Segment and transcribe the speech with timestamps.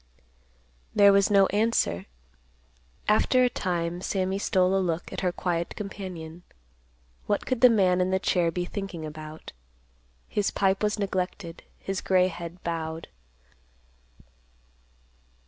[0.95, 2.07] There was no answer.
[3.07, 6.41] After a time, Sammy stole a look at her quiet companion.
[7.27, 9.51] What could the man in the chair be thinking about?
[10.27, 13.09] His pipe was neglected; his gray head bowed.